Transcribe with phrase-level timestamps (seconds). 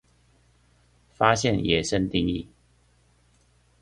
[1.13, 2.47] 發現野生定義